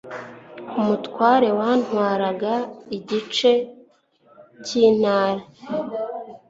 umutware 0.79 1.47
watwaraga 1.59 2.53
igice 2.97 3.51
cy'ntara 4.65 5.41